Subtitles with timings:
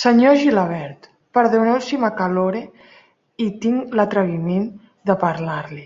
[0.00, 2.60] Senyor Gilabert, perdoneu si m'acalore
[3.46, 4.70] i tinc l'atreviment
[5.12, 5.84] de parlar-li.